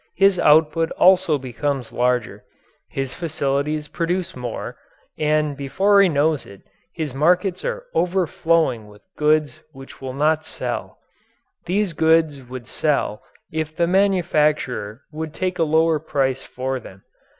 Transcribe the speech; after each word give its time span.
His 0.15 0.39
output 0.39 0.89
also 0.97 1.37
becomes 1.37 1.91
larger 1.91 2.43
his 2.89 3.13
facilities 3.13 3.87
produce 3.87 4.35
more 4.35 4.75
and 5.15 5.55
before 5.55 6.01
he 6.01 6.09
knows 6.09 6.43
it 6.43 6.63
his 6.91 7.13
markets 7.13 7.63
are 7.63 7.85
overflowing 7.93 8.87
with 8.87 9.03
goods 9.15 9.61
which 9.73 10.01
will 10.01 10.13
not 10.15 10.43
sell. 10.43 10.97
These 11.67 11.93
goods 11.93 12.41
would 12.41 12.65
sell 12.65 13.21
if 13.53 13.75
the 13.75 13.85
manufacturer 13.85 15.03
would 15.11 15.35
take 15.35 15.59
a 15.59 15.63
lower 15.63 15.99
price 15.99 16.41
for 16.41 16.79
them. 16.79 17.03